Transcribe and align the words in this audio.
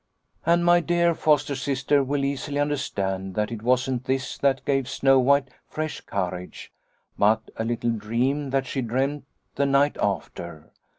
"And 0.47 0.65
my 0.65 0.79
dear 0.79 1.13
foster 1.13 1.53
sister 1.53 2.03
will 2.03 2.25
easily 2.25 2.57
under 2.57 2.75
stand 2.75 3.35
that 3.35 3.51
it 3.51 3.61
wasn't 3.61 4.05
this 4.05 4.35
that 4.39 4.65
gave 4.65 4.89
Snow 4.89 5.19
White 5.19 5.49
fresh 5.67 6.01
courage, 6.07 6.71
but 7.19 7.51
a 7.55 7.63
little 7.63 7.91
dream 7.91 8.49
that 8.49 8.65
she 8.65 8.81
dreamt 8.81 9.25
the 9.53 9.67
night 9.67 9.97
after. 10.01 10.71